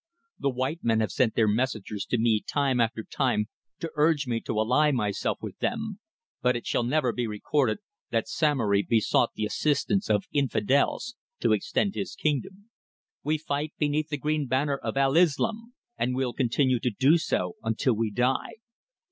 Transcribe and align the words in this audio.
The 0.39 0.49
white 0.49 0.79
men 0.81 0.99
have 1.01 1.11
sent 1.11 1.35
their 1.35 1.47
messengers 1.47 2.07
to 2.07 2.17
me 2.17 2.41
time 2.41 2.79
after 2.79 3.03
time 3.03 3.49
to 3.81 3.91
urge 3.93 4.25
me 4.25 4.41
to 4.41 4.57
ally 4.59 4.89
myself 4.89 5.37
with 5.43 5.59
them, 5.59 5.99
but 6.41 6.55
it 6.55 6.65
shall 6.65 6.81
never 6.81 7.13
be 7.13 7.27
recorded 7.27 7.77
that 8.09 8.27
Samory 8.27 8.81
besought 8.81 9.29
the 9.35 9.45
assistance 9.45 10.09
of 10.09 10.25
infidels 10.33 11.13
to 11.41 11.51
extend 11.53 11.93
his 11.93 12.15
kingdom. 12.15 12.71
We 13.23 13.37
fight 13.37 13.73
beneath 13.77 14.09
the 14.09 14.17
green 14.17 14.47
banner 14.47 14.77
of 14.77 14.97
Al 14.97 15.13
Islâm, 15.13 15.73
and 15.99 16.15
will 16.15 16.33
continue 16.33 16.79
to 16.79 16.89
do 16.89 17.19
so 17.19 17.57
until 17.61 17.93
we 17.93 18.09
die. 18.09 18.55